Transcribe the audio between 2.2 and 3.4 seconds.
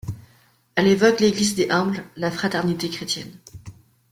fraternité chrétienne.